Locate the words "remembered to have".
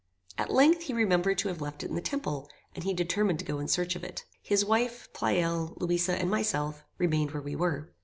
0.93-1.61